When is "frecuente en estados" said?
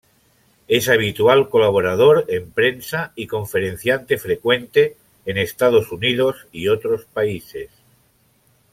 4.17-5.91